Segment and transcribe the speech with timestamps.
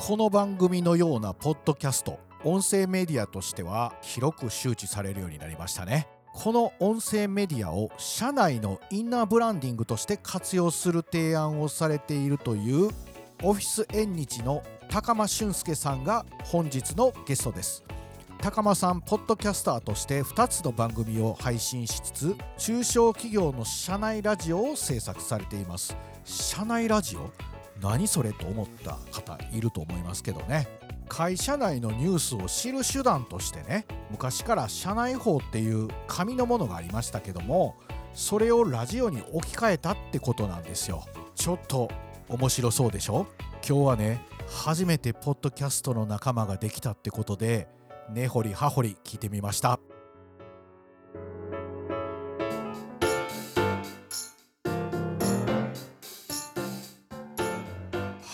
[0.00, 6.06] この番組のようなポッドキャスト音声メディアとしては広く周知されるようになりましたね。
[6.32, 12.90] この音声メディアを社内のインナーブランディングとして活用する提案をされているという
[13.42, 17.82] オフィス縁日の高間俊介さんが本日のゲストです。
[18.40, 25.96] 高間さんポッドキャスターとして2つの番組を配信しつつ中小企業の社内ラジオを制作されています。
[26.24, 27.32] 社内ラジオ？
[27.80, 30.68] 何それと思った方いると思いますけどね。
[31.08, 37.76] 会社内のニュースを知る手段としてね昔から社内法っていう紙のものがありましたけども
[38.12, 41.04] それをラジオに置き換えたってことなんですよ。
[41.34, 41.90] ちょっと
[42.28, 43.26] 面白そうでしょ？
[43.66, 47.68] 今日はね初めてポッドキャストの仲間ができたってことで
[48.10, 49.80] 根掘り葉掘り聞いてみました。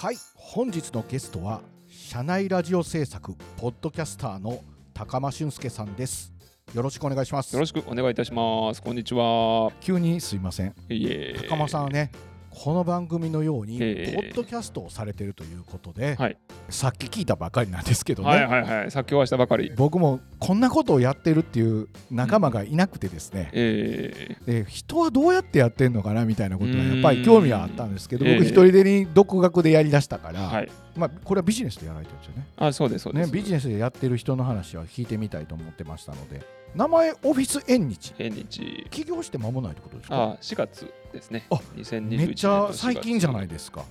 [0.05, 6.31] はい本日のゲストは社内ラジオ制作ポッドキャスターの高間俊介さんです
[6.75, 8.83] よろしくお願いしますよろしくお願いいたします。
[8.83, 9.73] こんにちは。
[9.81, 11.47] 急にすいませんいえ。
[11.48, 12.12] 高間さんはね
[12.55, 14.14] この番組のようにポえ。
[14.27, 16.38] えッドキャストをされてるということで、はい。
[16.69, 18.91] さっき聞いたばかりなんですけどね、はいはいはい。
[18.91, 19.72] さっきお会いしたばかり。
[19.77, 30.70] 僕もこんなことをやってるっていう仲間がいなくてですね、えで人はどうやってやってんのかなみたいなことがやっぱり興味はあったんですけど僕一人でに独学でやりだしたから、ー、はい。
[30.97, 32.47] まあ、これはビジネスでやられてるんですよね。
[32.56, 33.27] あ、そうですそうです。
[33.27, 36.41] ねビジネスでやってる人の話は聞いてみたいと思ってましたので
[36.75, 38.86] 名前オフィス縁日縁日。
[38.91, 40.22] 起業して間もないってことですか？
[40.22, 41.47] あ、4月ですね。
[41.50, 43.84] あ2021年めっちゃ最近じゃないでですか、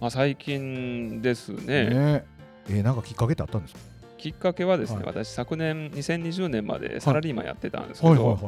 [0.00, 1.88] まあ最近ですね。
[1.88, 2.24] ね
[2.68, 3.80] えーなんかきっかけってあったんですか？
[4.18, 8.38] きっかけはですね、はい私昨年2020年までサラリーマンやってたんですけど、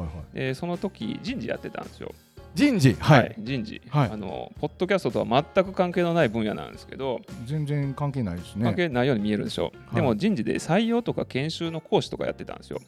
[0.55, 2.11] その時人事やってたんですよ。
[2.55, 4.51] 人事はい、人事、はいあの。
[4.59, 9.71] ポッドキャストとは全く関係のない分野なんですけど、全然関係ないですね関係ないように見えるでしょ。
[9.93, 12.79] いでも人事で採用とか研修の講師とかやってたんですよ。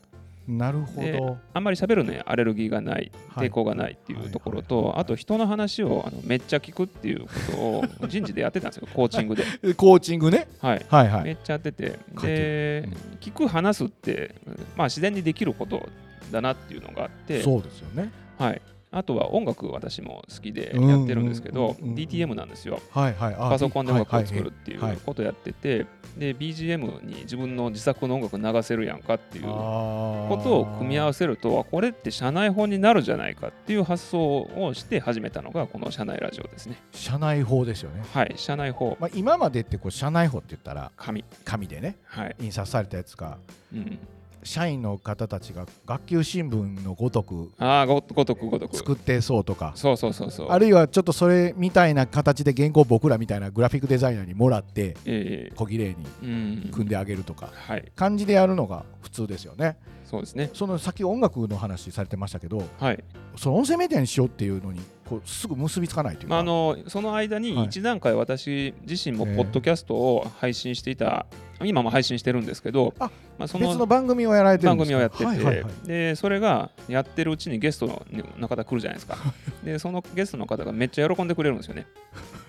[0.48, 3.48] なるほでどあんまり喋るのにアレルギーがない、はい。
[3.48, 9.44] 抵抗がないっていうところと、あと人の話をあのめっちゃ聞くっていうことを 人事でやってたんですよ、コーチングで。
[9.76, 10.48] コーチングね？
[10.60, 10.86] はい。
[10.90, 11.24] はいはい。
[11.24, 14.36] めっちゃやってて、でる、聞く、話すって、
[14.76, 15.88] まあ、自然にできること
[16.32, 18.12] だなっていうのがあって、そうですよね。
[18.38, 18.62] はい、
[18.94, 22.82] あとは音楽、私も好きでやってるんですけど、DTM なんですよ。
[22.92, 23.34] はいはい。
[23.36, 25.86] あパソコンで音楽を作るはいっていうはいことをやってて、
[26.18, 36.76] で、BGM に自分の自作の音楽流せるやんかっていうこことを組み合わせるとこれって社内法になるじゃないかっていう発想をして始めたのがこの社内ラジオですね。
[36.92, 38.98] 社内法ですよね、はい社内法。
[39.00, 41.96] まあ、今までってこう社内法って言ったら紙紙でね。
[42.04, 43.38] はい、印刷されたやつが
[43.74, 44.00] うん、
[44.44, 48.76] 社員の方たちが学級新聞のごとくああごごとくごとく。
[48.76, 49.74] 作ってそうとか。
[49.76, 50.48] そうそうそうそう。
[50.50, 55.54] あるいはちょっとそれみたいな形で原稿僕らみたいなグラフィックデザイナーにもらってええ。
[55.56, 56.70] 小綺麗にうん。
[56.72, 57.50] 組んであげるとか。
[57.54, 57.92] はい。
[57.96, 59.78] 感じでやるのが普通ですよね。
[60.12, 60.50] そうですね。
[60.54, 63.04] そのさっき音楽の話されてましたけどはい、
[63.38, 69.36] その音声メディアにしようっていうのにこうすぐ結びつかないというか、まあ、あのその間にはい一段階私自身もええ。
[69.38, 71.28] ポッドキャストを配信していた、
[71.66, 74.94] 今も配信してるんですけどあまあ、そ別の番組をやられてる番んですか？
[74.94, 75.88] 組をやってて、はいはいはい。
[75.88, 78.06] でそれがやってるうちにゲストの
[78.40, 79.18] の方来るじゃないですか。
[79.64, 81.88] でそのゲストの方がめっちゃ喜んでくれるんですよね。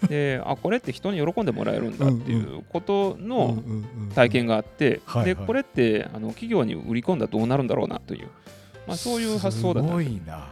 [0.09, 5.35] で あこれって人に喜んでもらえるんだっていうことうんのうんうん体験があって、はいはい。
[5.35, 8.29] でこれってあの企業に売り込んだらどうなるんだろうなという、
[8.87, 10.49] まあ、そういう発想だったすんですごいな。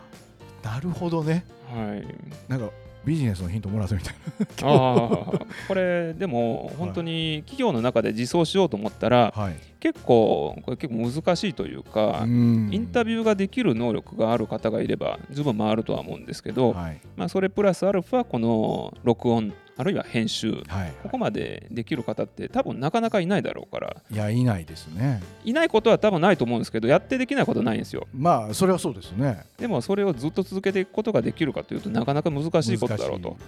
[0.62, 1.44] なるほどね。
[1.74, 2.04] はい、
[2.48, 2.70] なんか
[3.04, 4.14] ビジネスのヒントもらったみたい
[4.62, 9.56] ああこれでも本当に企業の中で実装しようと思ったらなはい。
[9.80, 17.00] 結構これ結構難しいというか、インタビビューができる能力がある方がいれば十分回るとは思うんですけど、はい。
[17.16, 23.96] まあ、それプラスアルファこの録音あるいは編集はいここまでできる方って多分なかなかいないだろうから。
[24.10, 25.22] いやいないですね。
[25.42, 28.06] いないことは多分ないと思うんですけどやってできないことはないんですよ。
[28.12, 29.46] まあそれはそうですね。
[29.56, 33.38] でもそれをずっと続けていくことができるかというとなかなか難しいことだろうと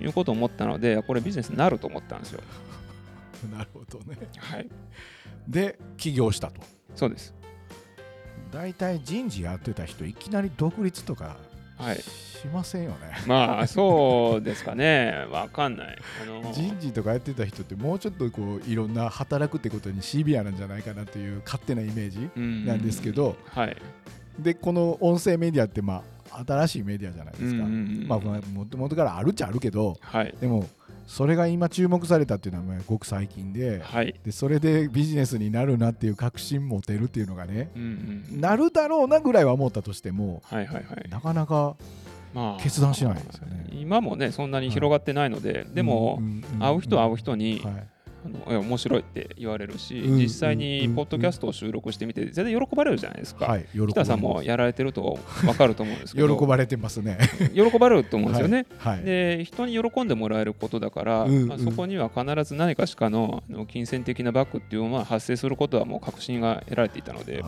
[0.00, 0.04] い。
[0.04, 0.06] い。
[0.06, 2.40] うことを思ったのでこれビジネスになると思ったんですよ。
[2.40, 4.16] は いなるほどね。
[4.38, 4.68] はい。
[5.46, 6.62] で起業したと。
[6.96, 7.34] そうです。
[8.50, 11.36] 大体人事やってた人いきなり独立とか
[11.82, 12.02] はい。
[12.42, 12.96] しませんよね、
[13.28, 15.26] まあそうですかね。
[15.30, 15.98] わかんない。
[16.22, 22.66] あの人事とかやってた人ってもうちょっとこういろんな働くってことにシビアなんじゃないかなという勝手なイメージうん。
[22.66, 23.76] なんですけど、はい。
[24.38, 26.02] でこの音声メディアってま
[26.32, 30.34] あ新しいメディアじゃないですか、うんうんうんまあもともとからあるっちゃあるけどはい。
[30.40, 30.68] でも
[31.06, 34.14] それが今注目されたっていうのはまあごく最近ではい。
[34.24, 38.40] でそれでビジネスになるなっていう確信持てるっていうのがねうんうんうん。
[38.40, 41.08] なるだろうなぐらいは思ったとしてもはいはいはい。
[41.10, 41.76] なかなか
[42.34, 43.66] まあ決断しないですよね。
[43.72, 46.58] 今もねそんなに広がってないので、でも、うんうんうん。
[46.60, 47.86] 会う人会う人に、はい
[48.24, 53.46] あの面白いって言われるし、うん実際にうんポッドキャストを収録してみて全然喜ばれるじゃないですか。
[53.46, 56.36] はい喜ばれ北さんもやられてると分かると思うんですけど。
[56.36, 57.18] 喜ばれてますね。
[57.54, 58.66] 喜ばれると思うんですよね。
[58.78, 59.04] はい、はい。
[59.04, 61.48] で人に喜んでもらえることだから、うんうん。
[61.48, 67.42] まあ、そこには必ず何かしかの金銭的なバックっていうのは発生することはもう確信が得られていたので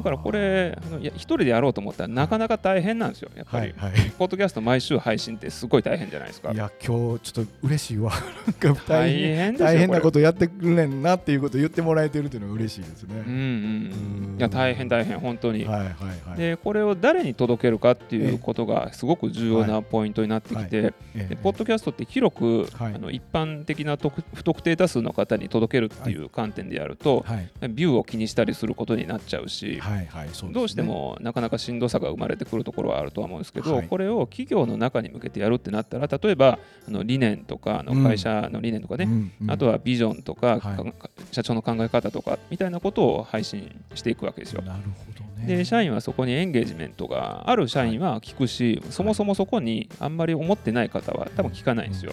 [0.00, 0.78] だからこれ
[1.14, 4.10] 一人でやろうと思ったらなかなか大変なんですよやっぱり、はいはい。
[4.18, 6.52] ポッドキャスト毎週配信ってすごい大変じゃないですか。
[6.52, 8.12] いや今日ちょっと嬉しいわ。
[8.60, 13.34] 大 大変大変なこことやってくれんなっていうことを言ってもらえてるっていうのが嬉しいですね、れうんうん。
[13.34, 14.36] うん。
[14.38, 15.88] いや大変大変本当に、はいはい
[16.28, 16.38] はい。
[16.38, 20.94] でこれを誰に届けるかっていうことがすごく重要なポイントになってきて、
[21.42, 22.94] ポッドキャストって広く、はい。
[22.94, 27.50] あの一般的な特不特定多数の方に届けるっていう観点でやると、はい。
[27.68, 30.52] ビューを気にしたりすることになっちゃうし、はいはいそうですね。
[30.52, 33.88] どうしてもなかなかしんどさが生まれてくるところはあるとは思うんですけど、はい。
[33.88, 36.58] これを企業の中に向けてやるってなったら例えば
[36.88, 38.04] あの理念とかあのうん。
[38.04, 40.92] 会社の理念とかね、うんうんあとはビジョンとか、はい。
[41.32, 44.62] 社長の考え方とかみたいなことを配信していくわけですよ。
[44.62, 45.46] なるほどね。
[45.46, 52.12] で社員はそこにエンゲージメントがある社員は聞くし、そもそもそこにあんまり思ってない方は多分聞かないんですよ。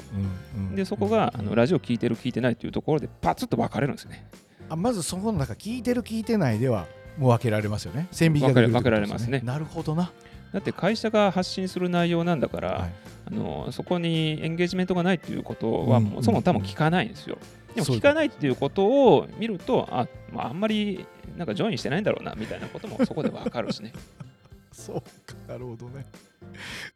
[0.76, 4.28] でそこがあのラジオ聞いてる聞いてないっていうところでパツッと分かれるんですよね。
[4.70, 6.86] あまずそこの中聞いてる聞いてないでは
[7.18, 8.08] もう分けられますよね。
[8.12, 9.42] 線引きができるってことです分けられますね。
[9.44, 10.12] なるほどな。
[10.54, 12.92] だって会社が発信する内容なんだから、はい。
[13.30, 16.06] あのそこにエンゲージメントがないっていうことはうん。
[16.06, 17.38] もうそもそも多分聞かないんですよ。
[17.76, 21.06] でも聞かないっていうことを見るとあ,、まあ、あんまり
[21.36, 23.94] なんかジョインしてないんだろうなみたいなこともそこで分かるしね。
[24.72, 26.06] そうかなるほどね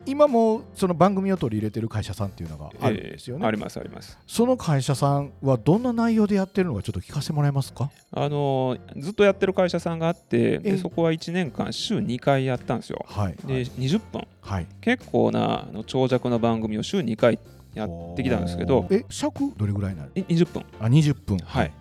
[0.06, 4.18] 今もその番組を取り入れてる会社さんっていうのがあるんですよね、えーありますあります。
[4.28, 7.90] その会社さんはどんな内容でやってるのかちょっと聞かせてもらえますか？
[8.12, 13.06] あのずっとやってる会社さんがあってえでそこは1年間週2回やったんですよ。
[13.08, 14.28] はいで20分。
[14.42, 14.68] はい。
[14.82, 17.40] 結構なあの長尺の番組を週2回
[17.74, 18.88] やってきたんですけど。
[18.90, 20.66] え尺どれぐらいなのえ20分。
[20.80, 21.38] あ20分。
[21.40, 21.72] はい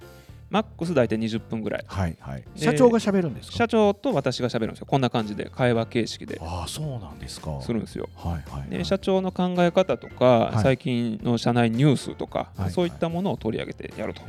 [0.50, 1.84] マックス大体20分ぐらい。
[1.86, 2.42] はいはい。
[2.56, 3.56] で社長が喋るんですか？
[3.56, 4.86] 社長と私が喋るんですよ。
[4.86, 5.48] こんな感じで。
[5.48, 6.38] 会話形式で。
[6.42, 7.60] ああそうなんですか。
[7.62, 8.08] するんですよ。
[8.16, 8.70] はいはいはい。
[8.70, 10.62] で社長の考え方とか、はい。
[10.62, 14.22] 最近の社内ニュースとか、はいそういったものを取り上げてやると、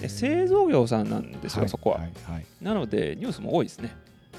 [0.00, 2.46] で製造業さんなんですよ、はいそこは、はいはい。
[2.60, 3.94] なのでニュースも多いですね。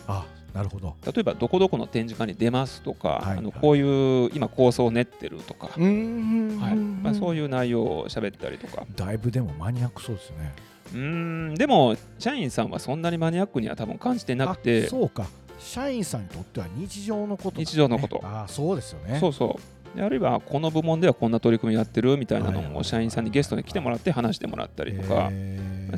[0.08, 0.96] あなるほど。
[1.06, 6.60] 例えばどこどこの展示会に出ますとか、はいあのこういう今構想を練ってるとか、うーん。
[6.60, 6.76] はい。
[6.76, 8.86] まあ、そういういう内容を喋ったりとか。
[8.96, 10.54] だいぶでもマニアックそうですね
[10.94, 15.26] うーんでも社員さんはそんなにマニアックには多分感じてなくあてそうか。
[15.60, 18.22] 社員さんにとっては日常のことだね、日常のこと。
[18.24, 19.20] ああそうですよね。
[19.20, 19.58] そうそ
[19.96, 19.98] う。
[19.98, 25.32] であるいはこの部門ではこんな取り組みやってるみたいなのはいはいはいを社員さんにゲストに来てもらって話してもらったりとか、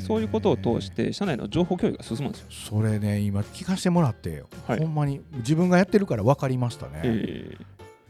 [0.00, 2.46] そういうことを通して社内の情報共有が進むんですよ。
[2.50, 4.78] それね今聞かせてもらってよ、はい。
[4.78, 7.56] ほんまに自分がやってるから分かりましたね、え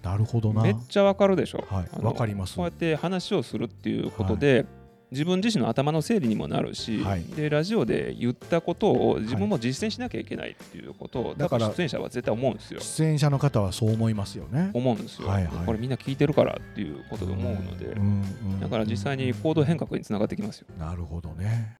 [0.02, 1.64] なるほどめっちゃわかるでしょ。
[1.68, 2.56] はいかります。
[2.56, 4.66] こうやって話をするっていうことで、
[5.10, 7.24] 自分自身の頭の整理にもなるし、はい。
[7.24, 12.80] でラジオで言ったことを自分も実践しなきゃいけないっていうことを、だからだから出演者は絶対思うんですよ。
[12.80, 14.70] 出演者の方はそう思いますよね。
[14.72, 15.66] 思うんですよ、はいはい。
[15.66, 20.66] これみんな聞いてるからっていうことで思うので、うんうんだから実際に行動変革につながってきますよ。
[20.78, 21.78] なるほどね。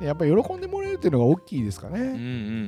[0.00, 2.16] やっぱり喜んでもらえるっていうのが大きいですかね、うんうんう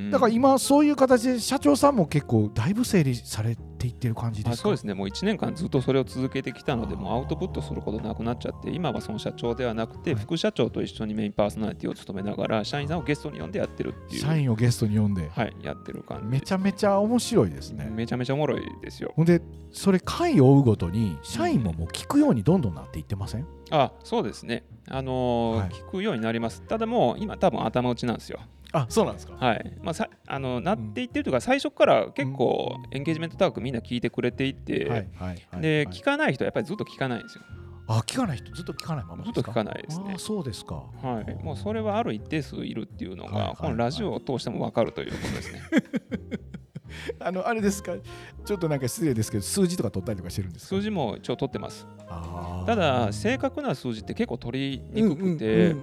[0.09, 0.11] ん。
[0.11, 4.61] だから今そういう形で社長さんも結構だいぶ整理されていってる感じですか？
[4.61, 10.23] あそうですね、もう1年間ずっとそれを続けてきたので、もうアウトプットすることなくなっちゃって、今はその社長ではなくて、はい。
[10.23, 16.27] 副社長と一緒にメインパーソナリティを務めながら、社員さんをゲストに呼んでやってるっていう、社員をゲストに呼んで、はい、やってる感じ。
[16.27, 19.13] めちゃめちゃ面白いですね、めちゃめちゃおもろいですよ。
[19.17, 25.69] ほんでそれ回を追うごとに社員ももう聞くようにどんどんなっていってません、あそうですね、あのーはい。
[25.69, 26.63] 聞くようになります。
[26.63, 28.41] ただもう、今、多分頭打ちなんですよ。
[28.73, 29.35] あそうなんですか。
[29.35, 29.79] はい。
[29.83, 35.97] まあ、さあのなっていってるというか、最初から結構、エンゲージメント高くみんな聞いてくれていて、はいはいはいで、はい。
[35.97, 37.45] 聞かない人はやっぱりずっと聞かないんですよ。
[37.89, 40.13] あ聞かない人ずっと聞かないままずっと聞かないですね。
[40.15, 40.19] あ。
[40.19, 40.77] そうですか。
[41.03, 45.63] はい、もうそれはある一定数いるっていうのが、このラジオを通しても分かるということですね。
[47.21, 47.93] あのあれですか？
[48.45, 50.77] ちょっとなんか失礼ですけど数字とか取ったりとかしてるんですか？
[50.77, 51.87] 数字も一応取ってます。
[52.67, 55.75] ただ、正確な数字って結構取りにくくて、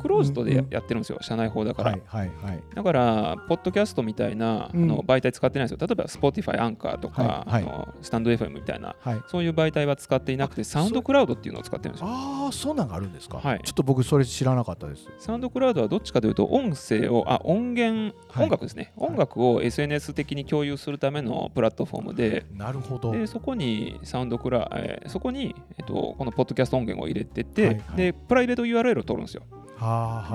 [0.00, 1.90] クローズドでやってるんですよ、社内法だから。
[1.92, 2.62] はいはいはい。
[2.74, 4.84] だから、ポッドキャストみたいな、うん。
[4.84, 5.86] あの媒体使ってないんですよ。
[5.86, 7.62] 例えば、Spotify、アンカーとか、はいはい。
[7.64, 9.22] あのスタンド FM みたいな、はい。
[9.26, 12.06] そういう媒体は使っていなくて、サウンドクラウドっていうのを使ってるんですよ。
[12.08, 13.60] ああそんなんがあるんですか、はい。
[13.62, 15.06] ちょっと僕それ知らなかったです。
[15.18, 18.44] サウンドクラウドはどっちかというと、音声を、あ、音源、はい。
[18.46, 18.92] 音楽ですね。
[18.96, 23.12] はい音楽を SNS 的に共有するためのプラットフォームで、なるほど。
[23.12, 27.96] でそこにサウンドクラ、えーそこに、えっと、このポッドキャスト音源を入れてて、はいはい。
[27.96, 29.42] でプライベート URL を取るんですよ。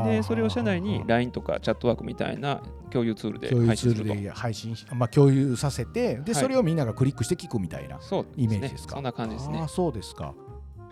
[0.05, 6.41] でそれを社内には LINE とかチャットワークみたいな共有ツールで配信すると配信し、まあ、共有させてで、はい。
[6.41, 8.95] それをみんながクリックして聞くみたいなそうイメージですか？
[8.95, 9.65] そんな感じですね。
[9.67, 10.33] そうですか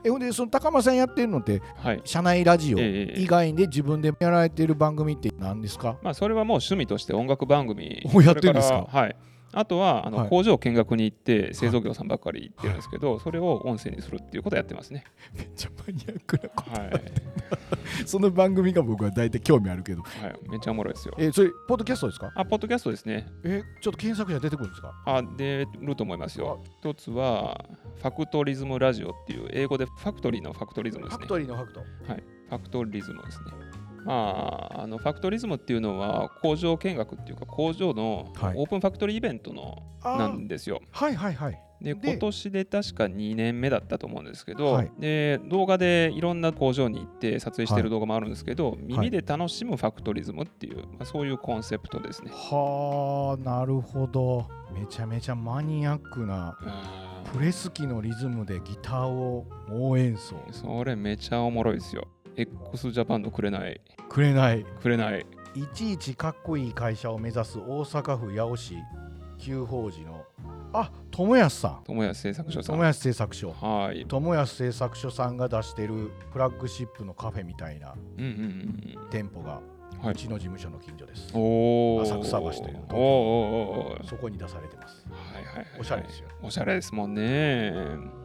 [0.03, 2.01] えほんでその高間さんやってるのってはい。
[2.05, 8.87] 社内ラジオええ以外で自分でやられてる番組って何ですか、まあそれはもう趣味として音楽番組おやってるんですか？
[8.89, 9.15] はい
[9.53, 15.03] あとはあのはい工場見学に行って製造業さんばっかり行ってるんですけど、それを音声にするっていうことをやってますね。
[15.35, 16.99] めっちゃマニアックなこはい、と
[18.07, 21.15] その番組が僕は大体興味あるけどはい、めっちゃおもろいですよ。
[21.17, 22.31] えそれポッドキャストですか？
[22.35, 23.27] あ、ポッドキャストですね。
[23.43, 24.93] えちょっと検索者出てくるんですか？
[25.05, 26.61] あ、出ると思いますよ。
[26.79, 27.65] 一つは、
[27.97, 31.17] ファクトリズムラジオっていう、英語でファクトリーのファクトリズムですね。
[31.17, 31.85] ファクトリーのファクトは
[32.17, 33.45] い、ファクトリズムですね。
[34.05, 34.13] ま
[34.77, 38.53] あ、あのファクトリズムっていうのは工場見学っていうか工場のはい。
[38.57, 40.17] オープンファクトリーイベントのあー。
[40.17, 40.81] なんですよ。
[40.91, 41.61] はいはいはい。
[41.81, 44.91] でで今年で確か2年目だったと思うんですけど、はい。
[44.99, 48.83] で動画でいろんな工場に行って撮影してる動画もあるんですけど、い。
[48.83, 52.31] 耳で楽しむファクトリズムっていう、まあ、そういうコンセプトですね。
[52.31, 54.47] はあなるほど。
[54.73, 56.57] めちゃめちゃマニアックな
[57.33, 60.35] プレス機のリズムでギターを猛演奏。
[60.51, 62.07] それめちゃおもろいですよ。
[62.35, 64.65] X ジャパンのくれない、くれない。
[64.81, 65.25] くれない。
[65.53, 68.75] いちいちかっこいい会社を目指す大阪府八尾市
[69.37, 70.25] 旧法寺の。
[70.73, 71.81] あ友安さん。
[71.83, 72.75] 友安製作所さん。
[72.75, 73.51] 友安製作所。
[73.51, 74.05] はい。
[74.05, 78.29] 友安製作所さんが出してるフラッグシップのカフェみたいなうんうん
[78.97, 79.59] うん店舗が
[79.99, 80.05] うん。
[80.05, 80.13] はい。
[80.13, 82.03] うちの事務所の近所です、おー。
[82.03, 85.05] 浅草橋というおーおそこに出されてます。
[85.09, 85.65] はいはいはいはい。
[85.81, 86.29] おしゃれですよ。
[86.41, 87.73] おしゃれですもんね。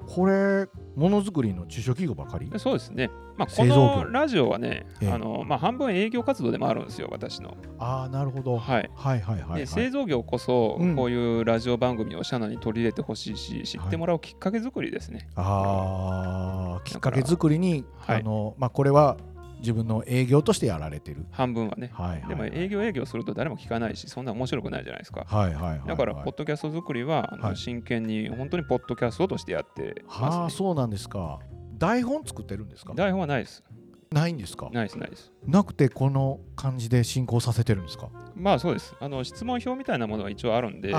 [0.07, 2.51] これものづくりの中小企業ばかり？
[2.59, 3.11] そうですね。
[3.37, 7.57] まあ、こ製造業のラジオはね、ええあのまあ、半分営業活動でもあるんですよ、私の。
[7.79, 8.91] ああなるほどはい。
[8.95, 15.29] はいはいはい、はでい、製造業こそうんこういうラジオ番組を社内に取り入れてほしいし、知ってもらうきっかけ作りですね。
[15.35, 19.17] ああきっかけ作りに、はいあのまあこれは
[19.66, 21.90] 自分の営業としてやられてる半分はね。
[21.92, 25.25] はいはいでも営業営業すると誰も聞かないし、そんな面白くないじゃないですか。
[25.26, 30.56] はいはいはい、はい、だから、ポッドキャスト作りはあのはい真剣に本当にポッドキャストとしてやってはあます、ね。
[30.58, 31.40] そうなんですか
[31.75, 32.94] 台本作ってるんですか？
[32.94, 33.64] 台本はないです。
[34.12, 34.70] ないんですか？
[34.73, 35.32] ないです、ないです。
[35.47, 38.09] なくてこの感じで進行させてるんですか？
[38.35, 38.95] まあそうです。
[39.00, 40.93] あの質問表みたいなものは一応あるんで、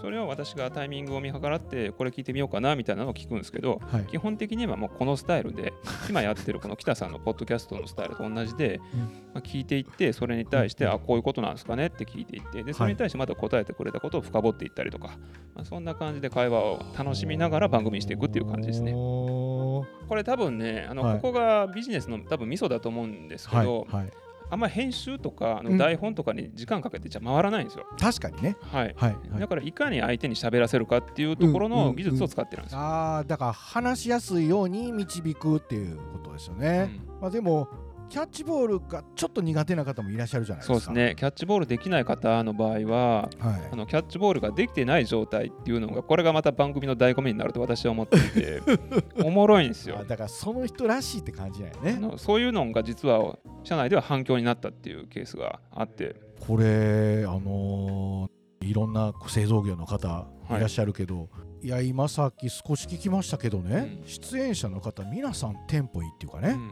[0.00, 4.04] それを私がタイミングを見計らって、これ聞いてみようかなみたいなのを聞くんですけど、はい。
[4.04, 5.72] 基本的にはもうこのスタイルで、
[6.08, 9.00] 今やってるこの北さんのポッドキャストのスタイルと同じで、うん。
[9.00, 15.08] まあ、聞いていって、それに対して、うんあ、こういうことなんですかねって聞いていって、でそれに対してまた答えてくれたことを深掘っていったりとか、
[15.54, 18.92] まあ、そんな感じで会話を楽しみながら番組にしていくっていう感じですね。
[18.92, 19.84] こ
[20.16, 21.16] れ多分ね、あのはい。
[21.16, 24.12] ここがビジネスの多分ミソだと思うんですけはいど、はい。
[24.50, 27.86] あんま編集とかの台本とかに時間かけてじゃ回らないんですよ。
[27.98, 28.56] 確かにね。
[28.60, 28.94] はい。
[28.96, 29.40] はい、はい。
[29.40, 31.86] だからいかに相手に喋らせるかっていうところうんうんうん。
[31.88, 32.78] の技術を使ってるんですよ。
[32.80, 37.20] ああだから話しやすいように導くっていうことですよね、うん。
[37.20, 37.68] まあでも
[38.08, 40.80] キャッチボールがちょっと苦手な方もいらっしゃるじゃないですか。
[40.80, 43.68] そうですね、キャッチボールできない方の場合は、はい。
[43.72, 48.62] あのキャッチボールができてない状態っていうのが、これがまた番組の醍醐味になると私は思っていて、
[49.24, 49.98] おもろいんですよ。
[50.00, 50.04] あ。
[50.04, 51.98] だからその人らしいって感じだよね。
[52.16, 60.54] そういうのが実は社内では反響になったっていうケースがあって、これあのーいろんな製造業の方い。
[60.54, 61.28] らっしゃるけど、
[61.62, 64.08] い、や今さっき少し聞きましたけどね、うん。
[64.08, 66.70] 出演者の方皆さんテンポいいっていうかね、うん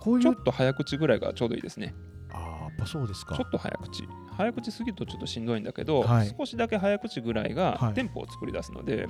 [0.00, 1.94] こういうちょっと早口ぐらいがちょうどいいですね。
[2.30, 3.36] あっぱそうですか。
[3.36, 4.08] ちょっと早口。
[4.36, 6.34] 早口すぎるとちょっとしんどいんだけど、はい。
[6.38, 7.94] 少しだけ早口ぐらいがはい。
[7.94, 9.06] テンポを作り出すので、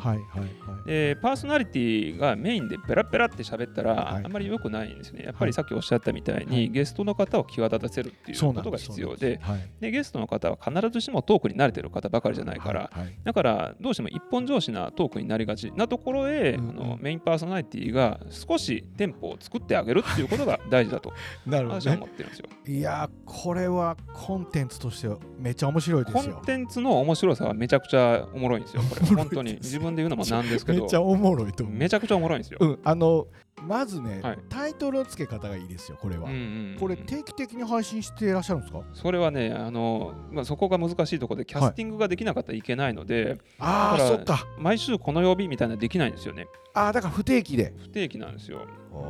[0.87, 4.25] でパーソナリティがメインでペラペラって喋ったら、はい。
[4.25, 5.23] あんまり良くないんですね。
[5.25, 5.49] やっぱはい。
[5.49, 6.69] りさっきおっしゃったみたいに、はい。
[6.71, 9.41] ゲストの方を際立たせるっていうことが必要で
[9.81, 12.91] でゲストの方は必ずしもトークに慣れてる方ばかりじゃないから、
[13.25, 21.13] だからどうしても一本上司なトークになりがちなところへ、あのメインパーソナリティが少しテンポを作ってあげるっていうことが大事だと
[21.47, 22.47] なるほ私は思ってるんですよ。
[22.67, 26.39] いやーこれはコンテンツとしてはめっちゃ面白いでコすよ。
[26.41, 28.83] ンテンツの面白さはめちゃくちゃおもろいんですよ。
[28.89, 29.55] これ本当に。
[29.61, 30.79] 自分で言うのもなんですけど。
[30.79, 32.59] めっちゃおもろいとめちゃくちゃおもろいんですよ。
[32.61, 33.27] うんあの
[33.67, 34.39] まずね、はい。
[34.49, 36.45] タイトルの付け方がいいですよこれは、うんうんう
[36.77, 38.83] んこれ定期的に配信していらっしゃるんですか？
[38.95, 44.47] それはねあの、まあ、そこが難しいところでキャスティングができなかったらいけないので、ああだからそっか。
[44.59, 46.47] 毎週この曜日みたいなのできないんですよね。
[46.73, 47.75] ああだから不定期で。
[47.79, 48.67] 不定期なんですよ。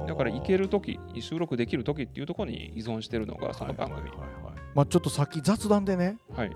[0.07, 4.01] だから行ける時収録できる時っていうところに依存してるのがその番組。
[4.01, 4.55] はいはいはいはい。
[4.75, 6.19] まあちょっとさっき雑談でね。
[6.35, 6.51] はい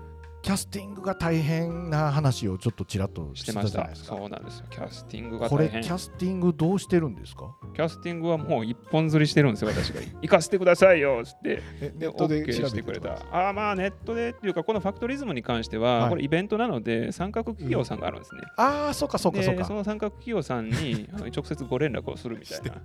[0.45, 3.89] キャスティングが大変な話をちょっとちらっとしてました。
[3.95, 4.65] そうなんですよ。
[4.69, 7.55] キャスティングがこれキャスティングどうしてるんですか？
[7.73, 10.01] キャスティングはもう一本釣りしてるんですよ 私が。
[10.21, 11.63] 行かせてくださいよっつって。
[11.81, 13.13] えで OK してくれた。
[13.31, 16.09] ああまあネットでっていうかこのファクトリズムに関しては、はい。
[16.11, 22.83] これイベントなので参画企業さんがあるんですね、ああそうかそうかそうかでその参画企業さんにあの直接ご連絡をするみたいな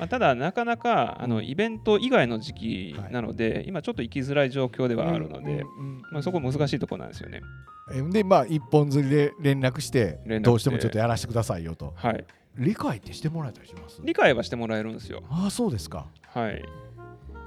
[0.00, 1.30] まあ、ただなかなかあうん。
[1.30, 7.40] のイベント以外の時期なので、今ちょっと行きづらい状況ではあるので、うんまあ、そこ難しいところなんですよね。
[7.94, 10.50] えでまあ一本釣りで連絡して連絡して。
[10.50, 11.92] どうしてもちょっとやらせてくださいよと。
[11.96, 12.24] はい、
[12.56, 14.00] 理解ってしてもらえたりします？
[14.04, 15.22] 理解はしてもらえるんですよ。
[15.28, 16.06] ああそうですか。
[16.28, 16.62] はい。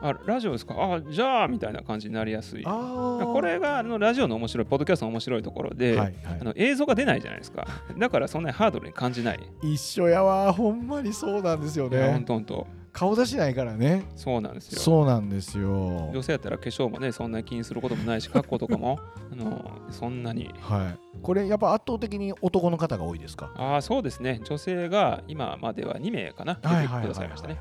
[0.03, 0.75] あラジオですか？
[0.77, 2.63] あじゃあみたいな感じになりやすい。
[2.65, 7.65] ああこれがあのラジオの面白い、ポッドキャストの面白いところで、はいあはの映像が出ないじゃないですか。
[7.98, 9.39] だからそんなにハードルに感じない。
[9.63, 12.67] い、一緒やわほんまにそうなんですよいや、ほんねとほんと。
[12.91, 14.79] 顔出しないからねそうなんですよ。
[14.79, 19.00] そうなんですよ女性やったら化粧もね、そんなに気にすることもないし、格好とかも、
[19.33, 20.53] あのそんなに。
[20.60, 23.51] はいこれやっぱ圧倒的に男の方が多いですか？
[23.55, 24.41] ああ、そうですね。
[24.43, 27.57] 女性が今までは2名かな、出てくださいましたね。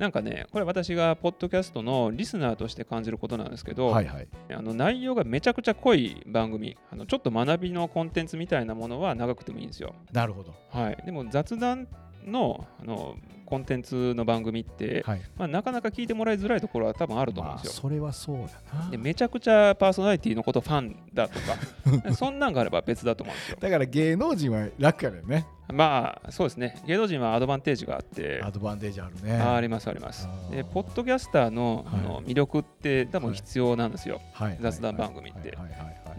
[0.00, 4.28] なんかね、これ私がポッドキャストのリスナーとして感じることなんですけど、はいはい。
[4.50, 9.94] あの内容がめちゃくちゃ濃い番組あの、ちょっと学びのコンテンツみたいなものは長くてもいいんですよ。
[10.10, 10.54] なるほど。
[10.70, 11.86] はい、でも雑談
[12.24, 13.16] のあの
[13.50, 15.22] コンテンツの番組って、はい。
[15.36, 17.82] まあ、なかなか聞いてもらいづらいところは多分あると思うんまあですよ。
[17.82, 18.90] それはそうやな。
[18.90, 23.58] でめちゃくちゃパーソナリティのことファンだとか そんなんがあれば別だと思うんですよ。
[23.60, 25.46] だから芸能人は楽やね。
[25.72, 26.80] まあそうですね。
[26.86, 29.36] 芸能人はアドバンテージがあってアドバンテージあるね。
[29.36, 30.28] あありますあります。
[30.50, 34.58] でポッドキャスターのあのはい魅力って多分必要なんですよ、はい。
[34.60, 35.56] 雑談番組って。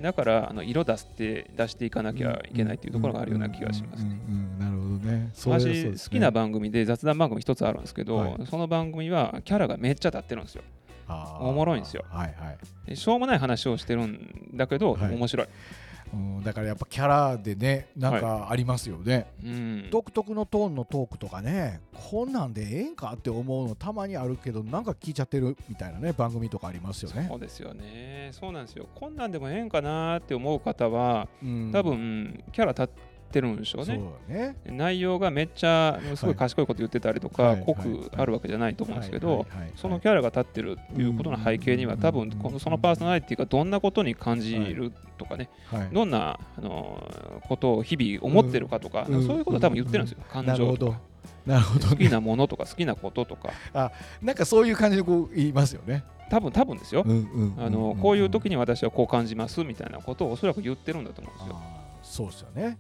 [0.02, 4.16] だからあの色出して出していかなきゃいけないっていうところがあるような気がしますうんね
[4.60, 5.32] なるほどね。
[5.46, 8.48] 私好きな番組で雑談番組一つあるんですけど、はい。
[8.50, 10.64] その番組はキャラがめっちゃ立ってるんですよ。
[11.40, 12.04] おもろいんですよ。
[12.10, 12.58] はいはい。
[12.88, 15.14] でしょうもない話をしてるんだけど、はい。
[15.14, 15.48] 面白い、
[16.14, 19.28] うんだからやっぱキャラでねなんかありますよね。
[19.44, 27.28] うん、独特のトーンのトークとかねこんなんでええんかって思うのたまにあるけどなんか聞いちゃってるみたいなね番組とかありますよね。
[27.30, 28.30] そうですよね。
[28.34, 28.88] そうなんですよ。
[28.96, 31.72] こんなんでもええんかなって思う方はうん。
[31.72, 34.56] 多分キャラ立ってるんでしょうそうねね。
[34.66, 37.64] 内容がめっちゃすごい賢いこと言ってたりとか、はい。
[37.66, 39.46] 濃くあるわけじゃないと思うんですけど、
[39.76, 42.00] そのキャラが立ってるっていうことの背景には、うん。
[42.00, 45.90] 多分このそのパーソナリティがどんなことに感じるとかね、はい。
[45.94, 49.26] どんなあのことを日々思ってるかとか、うん。
[49.26, 50.78] そういうことを多分言ってるんですよ、感なるほど。
[50.78, 51.00] 情とか。
[51.46, 51.92] なるほどね。
[51.92, 53.52] 好きなものとか好きなこととか。
[54.22, 56.04] なんかそういう感じでこう言いますよね。
[56.30, 61.62] 多分多分ですよ、こういう時に私はこう感じますみたいなことをおそらく言ってるんだと思うんですよ。
[62.04, 62.78] そうですよね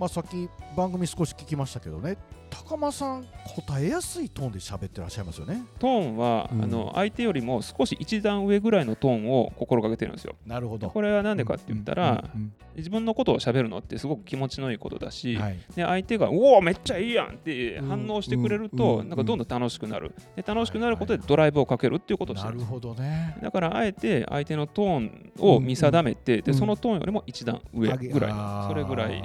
[0.00, 2.16] まあさっき番組少し聞きましたけどね。
[2.50, 3.26] 高間さん
[3.66, 5.64] 答えやすいトーンで喋ってらっしゃいますよね。
[5.78, 6.62] トーンは、うん。
[6.62, 10.34] あの相手よりも少し一段上ぐらいのトーンを心がけてるんですよ。
[10.46, 10.90] なるほど。
[10.90, 15.58] これは何でかって言ったら、うん自分のことを喋るのってすごく気持ちのいいことだうし、んはい。
[15.74, 18.70] で相手が「おおめっちゃいいやん!」って反応してくれる。
[18.70, 19.08] と、うん。
[19.08, 20.14] なんかどんどん楽しくなる。
[20.36, 21.26] で楽しくなることはいはいはい。
[21.26, 22.68] でドライブをかけるっていうことをしてるんです。
[22.68, 23.36] なるほどね。
[23.42, 26.58] だからあえて相手のトーンを見定めて、でうん。
[26.58, 29.20] そのトーンよりも一段上ぐらいのそれぐらい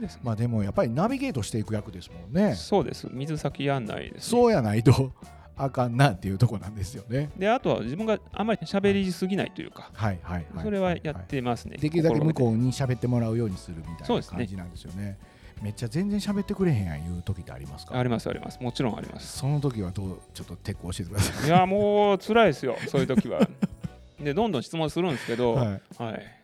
[0.00, 3.08] ですね、まあでもやっぱりナビゲートしていく役ですもんねそうです。
[3.10, 5.12] 水先案内です、ね、そうやないと
[5.56, 7.30] あかんなっていうとこなんですよね。
[7.36, 10.64] であとは自分があまり喋りすぎないというか、はいはいはい。
[10.64, 15.18] それはやってますね、できるだけ向こうに喋ってもらうようにするみたいな感じなんですよね。
[15.60, 17.96] めっちゃ全然喋ってくれへんやんいう時ってありますか？
[17.96, 18.58] ありますあります。
[18.60, 19.38] もちろんあります。
[19.38, 21.50] その時はどうちょっとテック教えてください。
[21.50, 23.46] やもう辛いですよそういう時は。
[24.20, 25.64] でどんどん質問するんですけど、い、は
[25.98, 26.14] はい。
[26.14, 26.42] い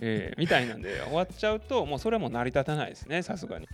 [0.00, 3.68] えーみたいなんで終わっちゃうともうそれはもう成り立たないですねさすがに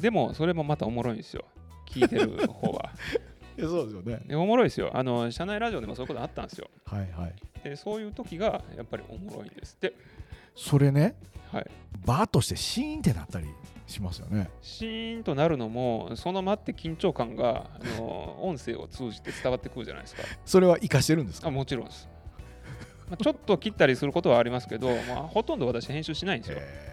[0.00, 1.44] でもそれもまたおもろいんですよ。
[1.86, 2.90] 聞いてる方は。
[3.58, 4.22] いやそうですよね。
[4.26, 4.90] でおもろいですよ。
[4.94, 6.70] あの社内ラジオでもそういうことあったんですよ。
[6.86, 7.34] はいはい。
[7.62, 9.74] でそういう時がやっぱりおもろいんです。
[9.74, 9.94] って
[10.54, 11.14] それね
[11.52, 11.66] はい。
[12.06, 13.46] バーッとしてシーンってなったり
[13.86, 14.48] しますよね。
[14.62, 20.22] シーンとなるのもその待って緊張感があの 音声を通じて伝わってくるじゃないですか。
[20.46, 21.48] それは活かしてるんですか？
[21.48, 22.08] あもちろんです、
[23.10, 26.56] まあちょっと切ったりすることはありますけど、まあ、ほとんど私編集しないんですよ。
[26.58, 26.91] えー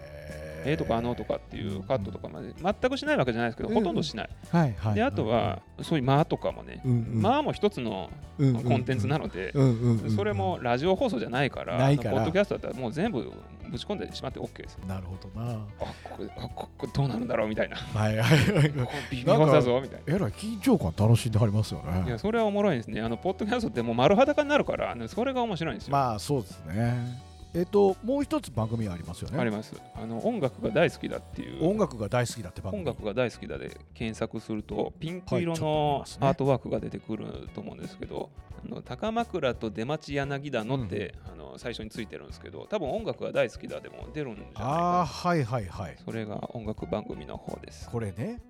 [0.76, 4.30] とかあのとかっていうカットとかまで全くしないわけじゃないですけど、うんほとんどしない。
[4.50, 13.32] はいはいで、あとは、そういう間とかもね、うんうん間も一つのコンテンツなので、うんうんうんそれもラジオ放送じゃないから、ないからポッドキャストだったらもう全部
[13.70, 14.78] ぶち込んでしまって OK です。
[14.86, 17.76] なるほどなあ、ここあここどうなるんだろうみたいな。
[17.76, 18.72] はいはいはい
[19.10, 20.14] 微妙だぞみたいな。
[20.14, 23.00] えらい緊張感楽しんではりますよねいや、それはおもろいですね。
[23.00, 25.92] あの、ポッドキャストってもう丸裸になるから、ねそれが面白いんですよ。
[25.92, 29.38] まあそうですねえっともう一つ番組ありますよね。
[29.38, 29.74] あります。
[29.96, 31.68] あの、音楽が大好きだっていう。
[31.68, 32.82] 音楽が大好きだって番組。
[32.82, 38.30] 音楽が大好きだで検索するとピンク色のアートワークが出てくると思うんですけど、
[38.64, 45.00] あの高枕と出町柳田のって、あの最初についてるんですけど多分音楽が大好きだでも出るんじゃないあか。
[45.00, 45.96] あはいはいはい。
[45.96, 47.88] なそれが音楽番組の方です。
[47.90, 48.40] これね。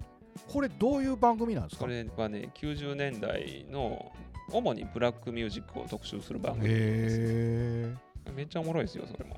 [0.47, 1.81] これどういう番組なんですか？
[1.81, 4.13] それはね90年代の
[4.53, 9.37] 主にブラックミュージックを特集する番組ですめっちゃおもろいですよそれも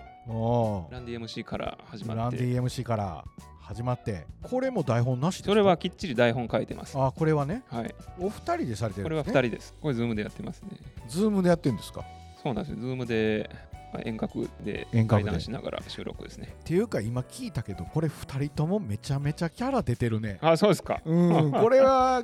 [0.88, 3.24] おランディ MC から始ランデまってィ MC から
[3.60, 5.50] 始まってこれも台本なしですか？
[5.50, 6.98] それはきっちり台本書いてます。
[6.98, 9.74] あこれはねはい、お二人でされてるこれはんです、2ね、人です。
[9.80, 10.68] これ、ズームでやってますね。
[11.08, 12.04] ズームでやってるんですか？
[12.42, 12.80] そうなんですよ。
[12.80, 13.48] ズームで、
[13.92, 16.54] まあ遠隔で遠隔で対談しながら収録ですね。
[16.60, 21.00] っていうか今聞いたけどこれ二人ともめちゃめちゃキャラ出てるねあ、そうですか。
[21.04, 22.22] うん これは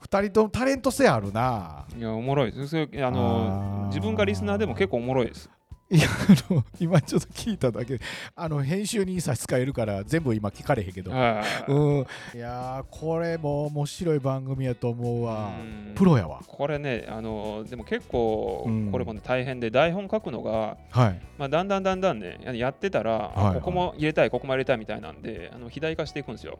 [0.00, 2.68] 二人ともタレント性あるないや、おもろいです。
[2.68, 5.50] それああのー自分がリスナーでも結構おもろいです。
[5.90, 7.98] いやあの今ちょっと聞いただけ。
[8.36, 11.10] あの編集に差し支えるから全部今聞かれへんけど。
[11.12, 12.06] うん。
[12.34, 15.50] いやーこれも面白い番組やと思うわ。
[15.58, 15.94] うん。
[15.94, 16.42] プロやわ。
[16.46, 18.92] これね、あのでも結構うん。
[18.92, 21.22] これもね大変で台本書くのが、はい。
[21.38, 23.54] まあ、だんだんだんだんねややってたら、あはいはい。
[23.54, 26.58] ここも入れたいここも入れたいみたいなんであの肥大化していくんですよ。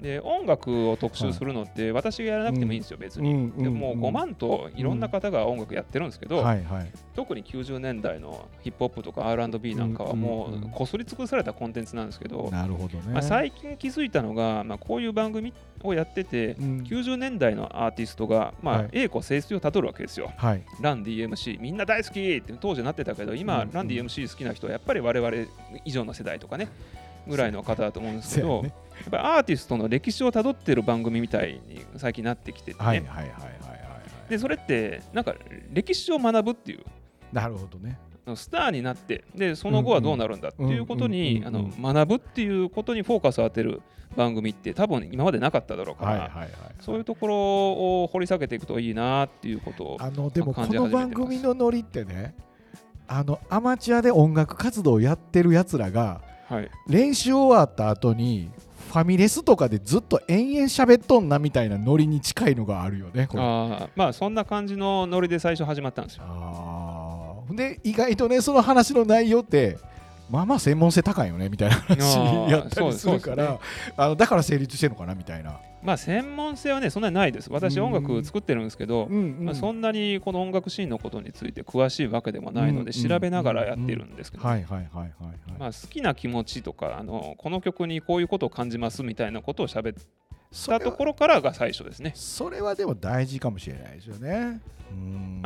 [0.00, 3.30] で音楽を特集するのって私がやらなくてもいいんですよ、別に。
[3.30, 3.62] うん。
[3.62, 6.90] でもう5万といろんな方が音楽やってるんですけど、はいはい。
[7.14, 10.62] 特に90年代のヒップホップとか R&B なんかはもうんうん。
[10.62, 13.12] うんうこすり尽くされたコンテンツなんですけど、なるほどね。
[13.12, 16.78] まあ、最近気づいたのが、まあ、こういう番組をやってて、うん。
[16.82, 18.88] 90年代のアーティストが、まあはい。
[18.92, 20.32] 栄枯盛衰をたどるわけですよ。
[20.36, 20.62] はい。
[20.80, 25.36] ラン DMC みんな大好きって当時なってたけど今、うんラン DMC 好きな人はやっぱり我々
[25.84, 26.68] 以上の世代とかね
[27.26, 28.74] ぐらいの方だと思うんですけど、やね。
[29.00, 33.46] やっぱりアーティストの歴史をたどってる番組みたいに最近なってきててね、はいはいはいはいは
[34.26, 34.30] い。
[34.30, 35.34] でそれってなんか
[35.72, 36.84] 歴史を学ぶっていう。
[37.32, 37.98] なるほどね
[38.36, 43.82] スターになってでその後はどうなるんだっていうことに学ぶっていうことにフォーカスを当てる
[44.16, 46.48] 番組って多分今までなかっただろうから、
[46.80, 47.36] そういうところ
[48.02, 52.34] を掘り下げていくといいなっていうことをあのでもこの番組のノリってね
[53.06, 58.50] あのアマチュアで音楽活動をやってるやつらがはい練習終わった後に
[58.88, 66.22] ファミレスとかでずっと延々喋っとんなみたいなノリに近いのがあるよねあまあそんな感じのノリで最初始まったんですよ。
[66.26, 66.97] あ
[67.56, 69.78] で意外とねその話の内容って
[70.30, 73.58] まあまあ専門性高いよねみたいな話やったりするから、そう
[73.96, 77.50] あのだから成立してるのかなみたいな、まあ専門性はねそんなにないです。
[77.50, 90.06] 私うん音楽作ってるんですけど、うんうんまあ、そんなにこの音楽シーンのことについて詳しいわけでもないのでうん調べながらやってるんですけど、はいはいはいはいはい、まあ、好きな気持ちとかあのこの曲にこういうことを感じますみたいなことを喋っ
[90.50, 92.12] たそれはところからが最初ですね。
[92.14, 94.60] それはでも大事かもしれないですよね。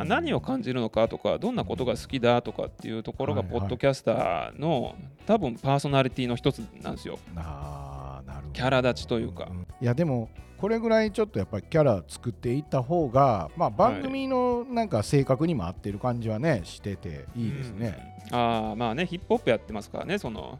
[0.05, 7.19] 何を感じるのかとかどんなことが好きだとかっていうところがポッドキャスターの多分パーソナリティの一つなんですよ。
[7.35, 9.45] あーなるほどキャラ立ちというか。
[9.45, 18.15] んいやでもこれぐらいちょっとやっぱりキャラ作っていった方が、まあ、番組のなんか性格にも合ってる感じはねしてていいですね。
[18.31, 18.37] うん。
[18.37, 20.59] ああまあねヒップホップやってますからねその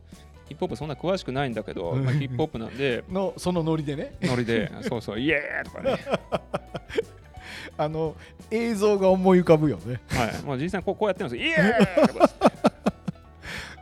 [0.54, 3.04] ヒップホップそんな詳しくないんだけど、まあ、ヒップホップなんで。
[3.10, 4.14] のそのノリでね。
[4.22, 5.98] ノリで そうそうイエーイとかね、
[7.78, 8.16] あの
[8.52, 10.00] 映像が思い浮かぶよね。
[10.10, 11.50] はい、もう実際にこうこうやってるんですよ。
[11.50, 12.30] イエー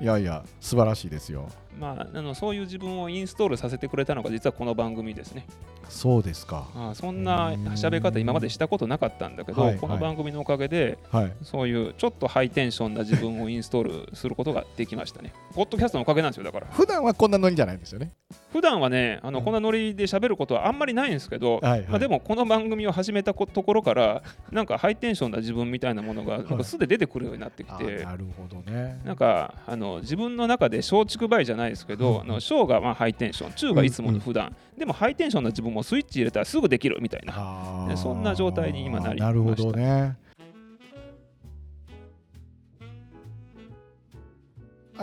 [0.02, 1.50] いやいや素晴らしいですよ。
[1.82, 5.48] まあ、あのそういう自分をインストールさせてくれたのが実はこの番組ですね。
[5.89, 6.67] そうですか。
[6.76, 11.34] ああそんな喋り方今までしたことなかったんだけど、はいこの番組のおかげではい。
[11.41, 15.34] そういうちょっとハイテンションな自分をインストールすることができましたね。
[15.56, 16.67] ポッドキャストのおかげなんですよだから。
[16.67, 18.12] 普段はこんなノリじゃないんですよね。
[18.54, 28.04] 普段はねあの、うんこんなノリで喋ることはあんまりないんですけど、はいはいまあ、でもこの番組を始めたこところからなんかハイテンションな自分みたいなものがなんか素で出てくるようになってきあて。
[28.04, 29.02] なるほどね。
[29.04, 32.22] なんかあの自分の中で松竹梅じゃないですけど、うん。
[32.22, 37.96] あの小がまあハイテンション中がいつもの普段、でもハイテンションな自分もスイッチ入れたらすぐできるみたいな。
[37.98, 39.26] そんな状態に今なりました。
[39.26, 40.18] なるほどね。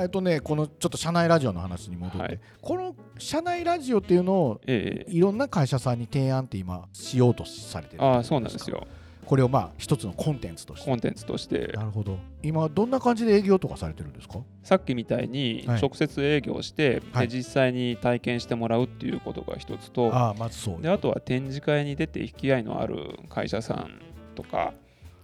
[0.00, 2.40] えっとね、このちょっと社内ラジオの話に戻って、はい。
[2.60, 5.10] この社内ラジオっていうのをええ。
[5.10, 8.86] いろんな会社さんに提案って今しようとされてるああそうなんですよ
[9.28, 10.86] これをまあ一つのコンテンツとして。
[10.88, 11.70] コンテンツとして。
[11.74, 12.16] なるほど。
[12.42, 14.38] 今どんな感じで営業とかされてるんですか？
[14.62, 17.28] さっきみたいにはい直接営業して、はい。
[17.28, 24.00] で実際に体験してもらうっていうことが一つとああまずそうであとは展示会に出て引き合いのある会社さん
[24.34, 24.72] とか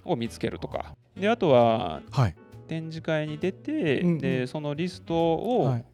[0.05, 0.95] を見つけるとか。
[1.17, 2.37] であとははい。
[2.69, 4.19] 展示会に出て、うんうん。
[4.19, 5.85] でそのリストを、はい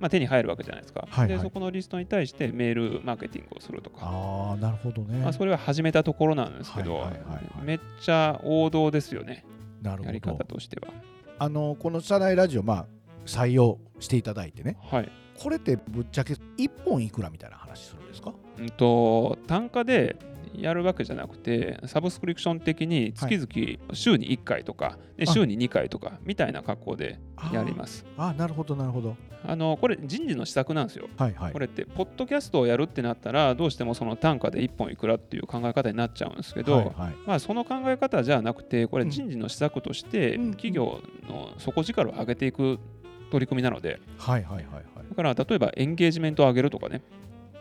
[0.00, 1.36] まあ、手に入るわけじゃないですか、はいはい。
[1.36, 7.06] でそこのリストに対してメールマーケティングをするとか、ああなるほどね、まあ、それは始めたところなんですけど、
[7.62, 9.44] めっちゃ王道ですよね。
[9.82, 10.92] なるやりほど方としては。
[11.38, 12.86] あのこの社内ラジオまあ
[13.26, 14.78] 採用していただいてね。
[14.82, 15.08] はい。
[15.38, 18.32] これってぶっちゃけ1本いくらみたいな話するんですか？
[18.58, 20.16] うんと単価で
[20.54, 27.18] やるわけじゃなくてサブスクリプション的に月々週に1回とか、週に2回とかみたいな格好で
[27.52, 28.04] やります。
[28.16, 29.16] あーなるほどなるほど。
[29.42, 31.08] あのこれ人事の施策なんですよ。
[31.16, 31.52] はいはい。
[31.52, 37.14] これってポッドキャストをやるってなったらどうしてもその単価で1本いくらっていう考え方になっちゃうんですけど、はいはい。
[37.26, 40.50] まあ、その考え方じゃなくてこれうん人事の施策としてうん。
[40.50, 42.78] 企業の底力を上げていく
[43.30, 44.84] 取り組みなのではいはいはいはい。
[45.08, 47.02] だから例えばエンゲージメントを上げるとかね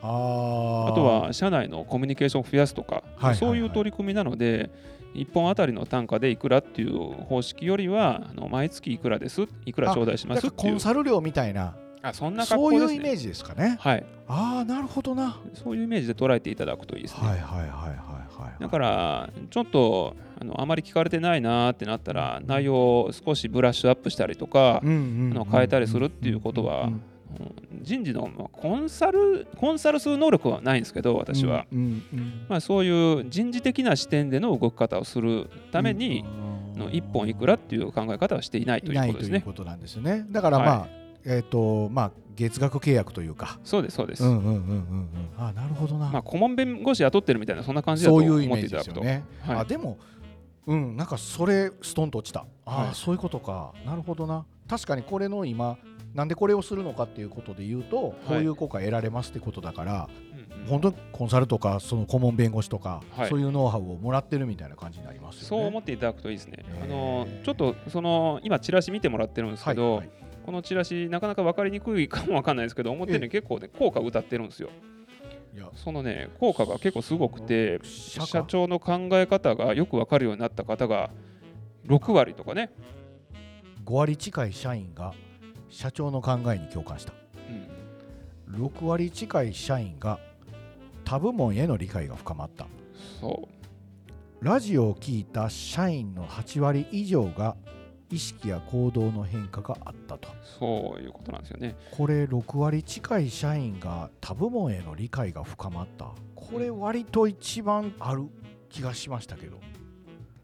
[0.01, 0.91] あー。
[0.91, 3.35] あとは社内のコミュニケーションを増やすとか、はいはいはい。
[3.35, 4.69] そういう取り組みなので
[5.15, 10.75] 1本あたりの単価でいくらっていう方式よりはあの毎月いくらですいくら頂戴しますっていう。
[10.75, 12.93] ンサル料みたいなあそんな格そう好ですね。
[12.95, 13.77] いうイメージですかね。
[13.79, 14.05] はい。
[14.27, 15.39] ああなるほどな。
[15.53, 18.19] そういうイメージで捉えていただくといいですね、はいはいはいはいはい
[18.59, 26.89] だからちょっとあのあまり聞かれてないなーってなったら内容を少しブラッシュアップしたりとか、うんうんうんあの変えたりするっていうことは
[27.81, 36.49] 人事のまあコンサルコンサルする能力はないんですけど私は、うんうんまあ、そういう人事的な視点での動き方をするために、うん。
[36.79, 39.41] の1本いくらっていう考え方はしていないということですね。
[39.41, 40.25] ということなんですよね。
[40.31, 40.87] だからまあ、
[41.25, 43.59] えっ、とまあ月額契約というか。
[43.63, 44.23] そうですそうです。
[44.23, 45.09] うんうんうんうんうん。
[45.37, 49.01] あなるほどな、まあ、顧問弁護士雇ってるみたいなそんな感じだとそう思っていただくと。
[49.01, 49.57] ね、はい。
[49.57, 49.99] あでも
[50.65, 52.45] うんなんかそれストンと落ちた。
[52.65, 52.87] あ、はい。
[52.89, 53.73] あそういうことか。
[53.85, 54.45] なるほどな。
[54.67, 55.77] 確かにこれの今
[56.19, 60.09] なんでこれをするのかっていうことで言うと、こういう効果得られますってことだから
[60.67, 63.29] 本当にコンサルとかその顧問弁護士とか、はい。
[63.29, 65.47] そういうノウハウをもらってるみたいな感じになりますよね。
[65.47, 66.65] そう思っていただくといいですね。
[66.83, 70.09] あのちょっとその今チラシ見てもらってるんですけど、はいはい。
[70.45, 74.67] このチラシなかなか分かりにくいかもわかんないですけど表に結構ね効果を歌ってるんですよ。
[75.55, 75.69] いや。
[75.73, 81.11] そのね効果が結構すごくて社社長の考え方がよく分かるようになった方が
[81.87, 82.71] 6割とかね、
[83.85, 85.13] 5割近い社員が
[85.69, 87.13] 社長の考えに共感した。
[88.49, 90.19] うん、6割近い社員が
[91.03, 92.67] 他部門への理解が深まった。
[93.19, 93.47] そ
[94.41, 94.45] う。
[94.45, 97.57] ラジオを聞いた社員の8割以上が
[98.11, 100.29] 意識や行動の変化があったと。
[100.59, 101.75] そういうことなんですよね。
[101.91, 106.11] これ6割近い社員が他部門への理解が深まった。
[106.35, 108.27] これ割と一番ある
[108.69, 109.59] 気がしましたけど。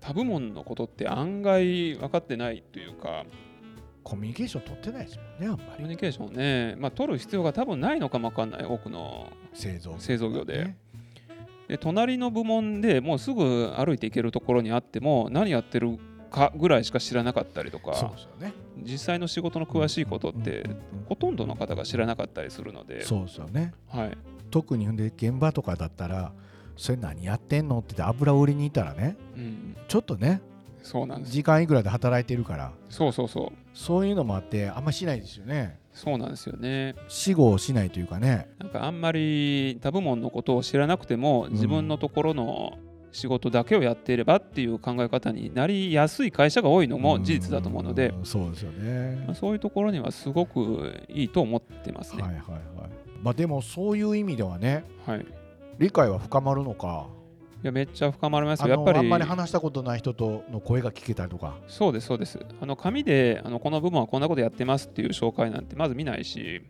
[0.01, 3.25] 他部門のことって案外分かってないというか
[4.06, 8.63] コミュニケーション取ってないですもんねあんまコミュりニケーションをね、まあ、取る必要が多分ないのかも分かんない。
[8.63, 10.65] 多くの製造製造業で。
[10.65, 10.78] ね。
[11.68, 15.98] で隣の部門でもうすぐ歩いていけるところにあっても何やってる
[16.30, 18.54] かぐらいしか知らなかったりとそうかですよね。
[18.84, 20.70] 実際の仕事の詳しいことって
[21.10, 23.74] ほとんどの方が知らなかったりするので、そうですよね。
[23.88, 24.18] はい、
[24.52, 26.32] 特にで現場とかだったら
[26.78, 30.41] それ何やってんのって言って油売りに行ったらねうん、ちょっとね
[30.86, 31.32] そうなんです。
[31.32, 32.71] 時間いくらで働いてるから。
[32.89, 33.52] そうそうそう。
[33.74, 35.80] そういうのもあってあんましないですよね。
[35.93, 36.93] そうなんですよね。
[37.08, 38.48] 死後しないというかね。
[38.60, 42.78] なんかあんまり他部門のことを知らなくても自分のところの
[43.12, 49.24] 仕事だけをやっていればっていう考え方になりやすい会社が多いのも事実だと思うので、んそうですよね。
[49.26, 52.21] まあ、そういうところにはすごくいいと思ってますね。
[52.21, 52.62] はいはいはい。
[53.24, 55.26] まあでもそういう意味ではねはい、い。
[55.80, 57.08] 理解は深まるのか
[57.67, 58.67] やめっちゃ深まります。
[58.67, 62.39] やっぱりのあんまり話したことない人との声が聞けたりとかそうですそうです。
[62.62, 66.62] あの紙であのこの部門はこんなことやってますっていう紹介なんてまず見ないし、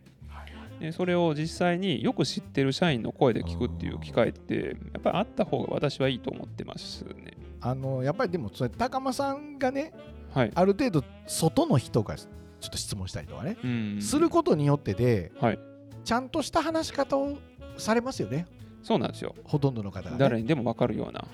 [0.80, 7.36] でそれを実際によく知ってる社員の声で聞くっていう機会ってやっぱりあった方が私はいいと思ってますね。
[7.60, 9.92] あのやっぱりでもそれ高間さんがね
[10.32, 10.52] はい。
[10.54, 12.26] ある程度外の人がちょ
[12.66, 15.58] っと質問したりとかね、うん、することによってで、はい
[16.06, 17.36] ちゃんとした話し方を
[17.78, 18.46] されますよね
[18.86, 19.34] そうなんですよ。
[19.44, 21.24] ほとんどの方が、ね、誰にでも分かるような。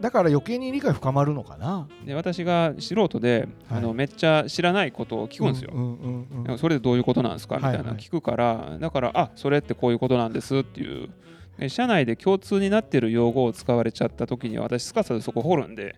[0.00, 5.72] だから余計に理解深まるのかなで私が素人で、はいあのめっちゃ知らないことを聞くんですよ。
[5.74, 7.56] うんうんうんうんそれでどういうことなんですか？
[7.56, 11.10] みたいなはいはいの聞くから、だからあそれってこういうことなんですっていう
[11.58, 15.94] で社内で共通になってる用語を使われちゃった時には私すかさずそこ掘るんで、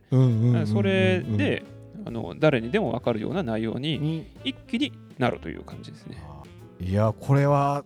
[0.66, 1.62] それで
[2.04, 6.20] あの誰にでも分かるような内容にに一気になるという感じですね。
[6.80, 7.84] いやこれは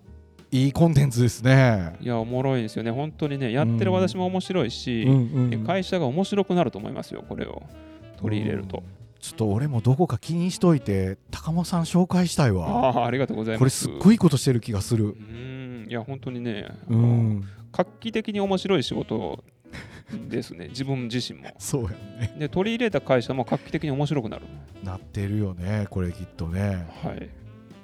[0.50, 1.96] いいコンテンツですね。
[2.00, 5.06] いやおもろいですよね本当にねやってる私も面白いし、
[5.66, 7.62] 会社が面白くなると思いますよこれを
[8.20, 8.82] 取り入れると。
[9.20, 12.68] ちょっと俺もどこか気にしといて高間さん紹介したいわ。
[12.68, 13.58] ああありがとうございます。
[13.58, 15.08] これすっごいことしてる気がするう。
[15.10, 19.42] んいや本当にね、うん、画期的に面白い仕事
[20.28, 21.50] ですね 自分自身も。
[21.58, 22.34] そうやね。
[22.38, 24.44] で取り入れた会社も画期的に面白くなる。
[24.84, 26.86] なってるよねこれきっとね。
[27.02, 27.28] はい。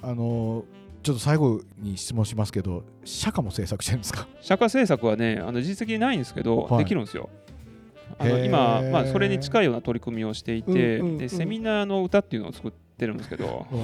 [0.03, 0.65] あの
[1.03, 4.27] ちょっと最後に質問しますけど社歌も制作してるんですか？
[4.41, 7.29] 社会政策はねあの実績ないんですけど、はいできるんですよ。
[8.19, 13.67] あの今、まあ、それに近いような取り組みをしていて、うんうんうんでセミナーの歌っていうのを作ってるんですけど。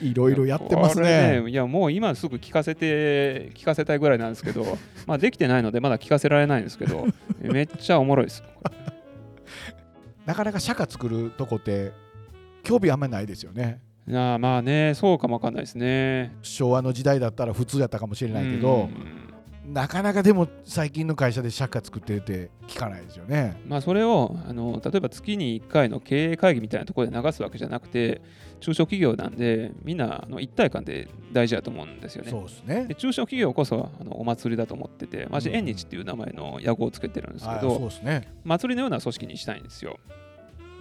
[0.00, 1.50] いろいろやってますこれね。
[1.50, 4.64] いやもう今すぐ聞かせて聞かせたいぐらいなんですけど、
[5.06, 7.06] まあできてないのでまだ聞かせられないんですけど、
[7.42, 8.44] めっちゃおもろいです。
[10.26, 11.92] なかなか社歌作るとこって
[12.62, 13.80] 興味あんまりないですよね。
[14.08, 16.34] いやまあねそうかもわかんないですね。
[16.42, 19.28] 昭和の時代だったら普通やったかもしれないけど、うん
[19.68, 23.60] なかなかでも最近の会社で社会作ってて聞かないですよね。
[23.66, 28.22] まあ、それをあの例えば月に1回の経営会議みたいなところで流すわけじゃなくて
[28.60, 32.30] 中小企業なんでみんなあの一体感で大事だと思うんですよね。
[32.30, 32.94] そうですねで。
[32.94, 38.32] 中小企業こそあのお祭りだと思ってて、私、うん縁日っていう名前の屋号をつけてるんですけあそうど、ですね。
[38.44, 39.98] 祭りのような組織にしたいんですよ。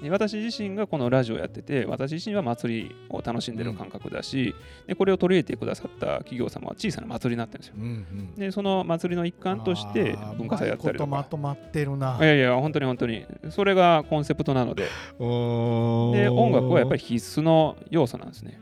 [0.02, 4.54] で私自身がこのラジオやってて、私自身は祭りを楽しんでる感覚だし、
[4.86, 7.76] でこれを取り入れてくださった企業様は小さな祭りになってるんですよ。
[7.78, 8.36] うんうん。
[8.36, 11.30] で、その祭りの一環として文化祭やったりとまか。
[11.30, 12.18] とまってるな。
[12.20, 13.26] いやいや、本当に本当に。
[13.50, 18.60] それがコンセプトなので、で音楽はやっぱり必須の要素なんですね。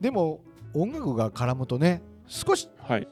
[0.00, 0.40] でも
[0.72, 3.08] 音楽が絡むとね少しはい。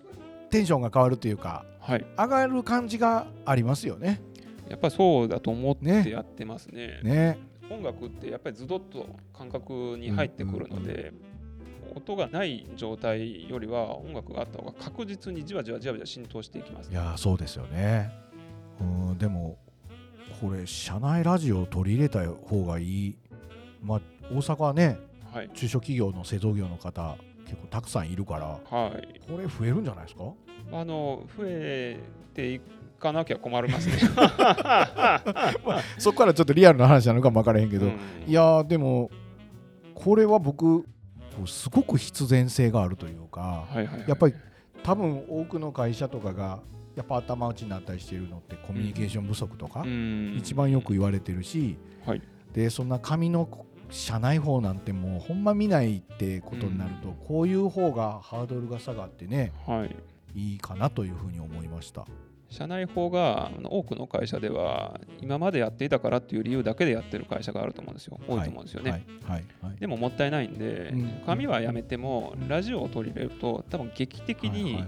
[0.50, 2.06] テンションが変わるというかはい。
[2.16, 4.22] 上がる感じがありますよね。
[4.68, 7.00] やっぱりそうだと思ってねやってますね。
[7.02, 7.38] ね。
[7.70, 11.12] 音楽ってやっぱりズドッと感覚に入ってくるので、
[11.94, 16.94] 音がない状態よりは音楽があった方が確実にじわじわじわじわ浸透していきますい。
[16.94, 18.10] やーそうですよね。
[18.80, 19.58] うんでも
[20.40, 23.18] これ社内ラジオを取り入れた方がいい。
[23.82, 24.00] まあ
[24.30, 24.98] 大阪はね
[25.32, 25.50] はい。
[25.54, 29.20] 中小企業の製造業の方結構たくさんいるからはい。
[29.30, 30.24] これ増えるんじゃないですか？
[30.72, 31.98] あの、増え
[32.34, 32.60] てい
[32.98, 33.24] かな？
[33.24, 33.94] きゃ困りますね。
[35.98, 37.92] そこからちょっとリアルな話なのかも分からへんけど、うん。
[38.26, 39.10] いやーでも
[39.94, 40.84] これは僕
[41.46, 44.04] すごく必然性があるというかはいはいはい。
[44.08, 44.34] やっぱり
[44.82, 46.60] 多分多くの会社とかが
[46.96, 50.34] やっぱ頭打ちになったりしてるのってコミュニケーション不足とか、うん。
[50.36, 52.22] 一番よく言われてるし、はい。
[52.52, 53.48] でそんな紙の
[53.90, 59.96] 社内法なんてもうほんま見ないってことになると、こういう方がハードルが下がってねはい。
[60.34, 62.04] いいかなというふうに思いました。
[62.50, 68.18] 社内法が多くの会社では今までやっていたからっていう理由だけでやってる会社があると思うんですよ。
[68.26, 68.90] 多いと思うんですよね。
[68.90, 69.02] はい。
[69.22, 69.44] はい。
[69.62, 69.76] はい。
[69.78, 71.22] でももったいないんで、うん。
[71.26, 74.82] 紙はやめてもラジオを取り入れると多分劇的に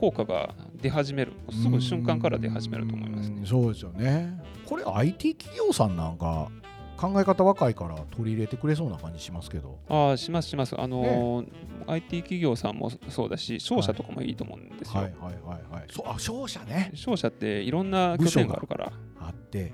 [0.00, 3.36] 効果が出始める、すぐ瞬間から出始めると思いますね。
[3.40, 3.46] うん。
[3.46, 4.40] そうですよね。
[4.66, 6.48] これ IT 企業さんなんか
[6.96, 9.78] 考え方若いから取り入れてくれそうな感じしますけど。
[9.88, 10.78] ああ、しますします。
[10.80, 11.46] あのー
[11.86, 15.02] IT 企業さんもそうだし、商社とかもいいと思うんですよ。
[15.02, 15.84] はいはいはいはい。
[15.90, 19.72] そうあ商社ね商社っていろんな拠点があるから、あって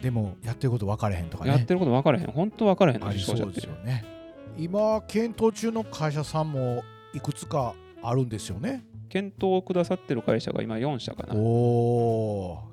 [0.00, 1.50] でもやってること分かれへんとかね。
[1.50, 2.26] やってること分からへん。
[2.26, 3.64] 本当分からへんの商社ってそうです。
[3.64, 4.04] よね。
[4.58, 6.82] 今検討中の会社さんも
[7.14, 8.84] いくつかあるんですよね。
[9.08, 11.34] 検討をくださってる会社が今4社かな。
[11.34, 12.71] おお。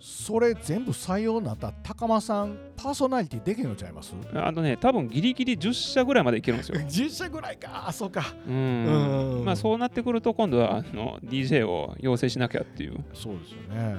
[0.00, 4.14] それ全部採用になったら高間さんパーソナリティできるのちゃいます？
[4.34, 6.78] あのね、多分ギリギリ10社ぐらいまでいけるんですよ。
[6.78, 9.44] 10社ぐらいかあそうかううんん。
[9.44, 13.96] まあそうなってくると今度はあの DJ を養成しなきゃっていうそうですよね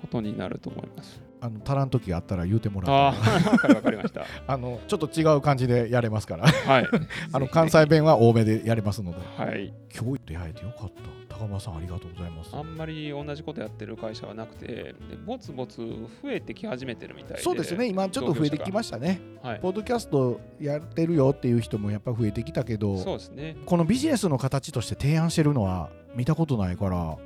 [0.00, 1.20] ことになると思います。
[1.40, 4.24] あの足らん時あったら言うてもらったら、 わかりました。
[4.46, 6.88] あのちょっと違う感じでやれますからはい。
[7.32, 9.72] あの関西弁は多めでやれますのではい。
[9.94, 10.90] 今日出会えてよかっ
[11.28, 14.94] た高間さんありがとうございますあんまり同じことやってる会社はなくて、で
[15.24, 17.42] ぼつぼつ増えてき始めてるみたいで。
[17.42, 19.60] そうですね今ちょっと増えてきましたねはい。
[19.60, 23.56] ポッドキャストやってるよっていう人もやっぱ増えてきたけどそうですね。
[23.66, 27.18] このビジネスの形として提案してるのは見たことないから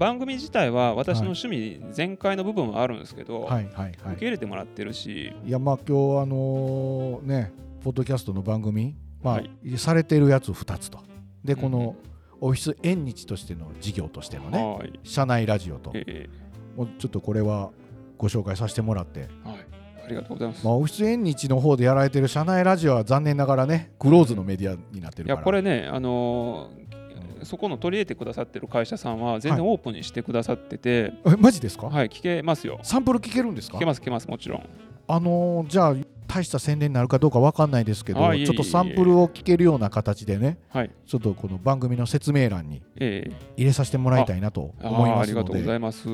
[0.00, 3.90] 番組自体は私の趣味全開の部分はあるんですけど、はいはいはい。
[3.92, 7.52] 受け入れてもらってるし、いやまあ今日あのね
[7.84, 9.50] ポッドキャストの番組まあ、はい。
[9.76, 11.00] されてるやつ2つと。
[11.44, 11.72] でこうん。
[11.72, 11.96] の
[12.40, 14.98] オフィス縁日としての事業としてのねはい。
[15.04, 15.92] 社内ラジオと。
[15.94, 16.30] え
[16.78, 17.70] もうちょっとこれは
[18.16, 19.66] ご紹介させてもらって、ーはい。
[20.06, 20.64] ありがとうございます。
[20.64, 26.99] まあ、オフィス縁日の方でやられてる社内ラジオは残念ながらねクローズのメディアになってるいや、からこれね、あのー
[27.44, 32.78] そこの取り入れてくださってる会社さんは全然オープンにしてくださってて、えマジですか、はい、聞けますよ。
[32.82, 33.76] サンプル聞けるんですか？
[33.76, 34.66] 聞けます、聞けます、もちろん。
[35.08, 35.96] あのーじゃあ
[36.28, 40.90] 大した宣伝になるかどうかわかんないですけどちょっとサンプルを聞けるような形でねはい。
[41.04, 46.06] ちょっとこの番組の説明欄にえ入れさせてもらいたいなとー、思いあーありがますのでとうございます。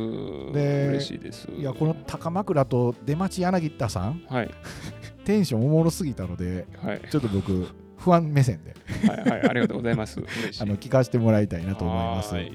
[0.55, 1.47] で嬉しいです。
[1.55, 4.51] いやこの高枕と出町柳田さんはい、
[5.27, 7.69] テンションおもろすぎたのではい、ちょっと僕
[8.07, 8.77] 不安目線で
[9.09, 10.21] はい、はい、ありがとうございます。
[10.63, 12.35] あの聞かせてもらいたいなと思います。
[12.35, 12.53] はい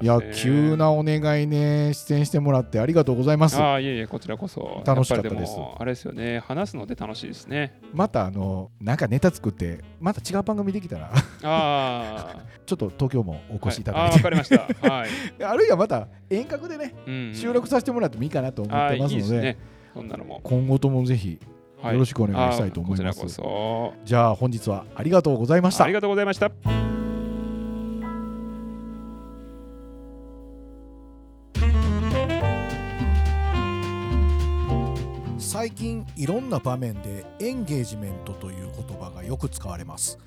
[0.00, 0.78] いや急。
[0.78, 3.60] なお願いね出演してもらってありがとうございます。
[3.60, 4.82] ああ、いえいえ、こちらこそ。
[4.86, 7.78] 楽しかったですあれですよね、話すので楽しいですね。
[7.92, 11.12] またあのなんかネタ作ってまた違う番組できたら
[11.42, 14.88] あ ちょっと東京もおあ、越しいただいて、わかりました。
[14.88, 15.08] はい。
[15.44, 19.58] あるいはまた遠隔でねうん収録させてもらってもいいかなと思ってますのでね。
[19.92, 20.40] そんなのも。
[20.42, 21.53] 今後ともぜひはい
[21.92, 23.40] よろしくお願いしたいと思います。
[24.04, 25.84] じゃあ本日はありがとうございましたそ。
[25.84, 25.92] あり。
[25.92, 26.50] がとうございました。
[35.38, 40.18] 最近いろんな場面でエンゲージメントという言葉がよく使われます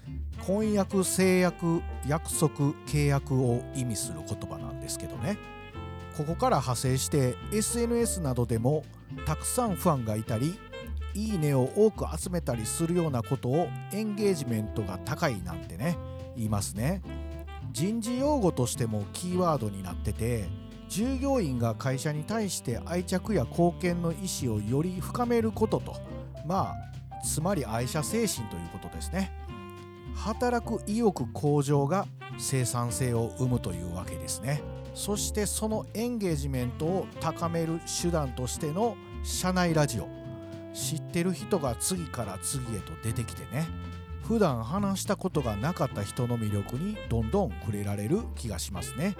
[0.45, 5.37] 婚約制約約束契約を意味する言葉なんでですけどね
[6.15, 8.83] ここから派生して SNS などでも
[9.25, 10.57] たくさんファンがいたり
[11.17, 15.97] いいねを多く集めたりするようなことをエンゲージメントが高いなんてね
[16.35, 17.01] 言いますね。
[17.71, 20.45] 人事用語としてもキーワードになってて
[20.89, 25.95] 従業員が会社に対して愛着や貢献の意思をより深めることと
[26.45, 29.31] まあつまり愛社精神ということですね。
[30.15, 32.07] 働く意欲向上が
[32.37, 34.61] 生産性を生むというわけですね。
[34.93, 40.16] そしてそのエンゲージメントを高める手段としての社内ラジオ。
[40.77, 43.67] 知ってる人が次から次へと出てきてね。
[44.27, 49.15] 普段話したことがなかった人の魅力にどんどん触れられる気がしますね。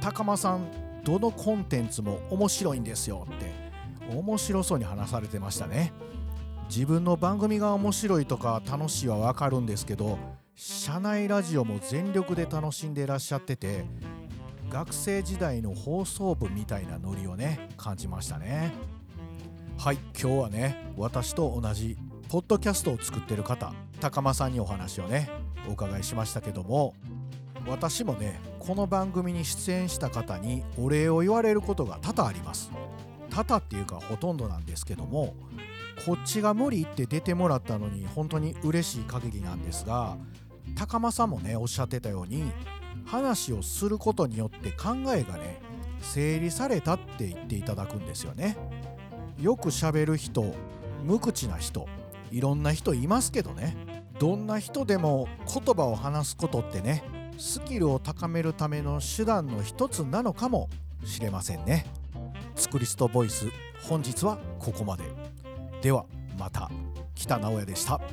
[0.00, 0.68] 高間さん
[1.04, 5.92] どのコンテンツも面白いんですよって面白そうに話されてましたね。
[6.68, 10.18] 自分の番組が面白いとか楽しいはわかるんですけど
[10.54, 13.86] 社内ラジオも全力で楽しんでいらっしゃってて
[14.68, 18.97] 学生時代の放送部みたいなノリをね感じましたね。
[19.78, 21.96] はい今日はね私と同じ
[22.28, 25.30] ポッドキャストを作ってる方高間さんにお話をね
[25.68, 26.94] お伺いしましたけども
[27.64, 32.72] 私もねこの番組に出演した方にお礼を言われることが多々あります。
[33.30, 35.36] 多々っていうかほとんどなんですけども
[36.04, 40.16] こっちが無理って出てもらったのに本当に嬉しい限りなんですが
[40.76, 42.50] 高間さんもねおっしゃってたように
[43.06, 45.60] 話をすることによって考えがね
[46.00, 48.56] 整理されたって言っていただくんですよね。
[49.40, 50.54] よくしゃべる人
[51.04, 51.86] 無口な人
[52.30, 53.76] いろんな人いますけどね。
[54.18, 57.04] どんな人でも言葉を話すことってね
[57.38, 60.68] スキルを高めるための手段の一つなのかも
[61.04, 61.86] しれませんね。
[62.56, 63.46] スクリストボイス
[63.82, 65.04] 本日はここまで。
[65.80, 66.04] では
[66.36, 66.68] また。
[67.14, 68.00] 北直哉でした「